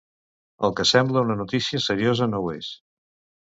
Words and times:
El 0.67 0.73
que 0.79 0.85
sembla 0.93 1.23
una 1.27 1.37
notícia 1.43 1.85
seriosa 1.91 2.33
no 2.35 2.43
ho 2.47 2.51
és. 2.59 2.75